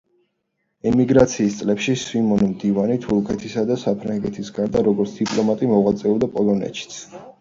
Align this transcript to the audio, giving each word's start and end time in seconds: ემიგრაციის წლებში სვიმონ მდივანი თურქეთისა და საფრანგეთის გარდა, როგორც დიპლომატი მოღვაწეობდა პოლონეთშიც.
ემიგრაციის 0.91 1.57
წლებში 1.59 1.93
სვიმონ 2.03 2.41
მდივანი 2.53 2.97
თურქეთისა 3.03 3.67
და 3.73 3.77
საფრანგეთის 3.85 4.51
გარდა, 4.59 4.83
როგორც 4.89 5.15
დიპლომატი 5.23 5.71
მოღვაწეობდა 5.75 6.31
პოლონეთშიც. 6.41 6.99